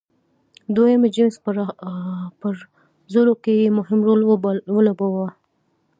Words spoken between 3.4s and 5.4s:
کې یې مهم رول ولوباوه.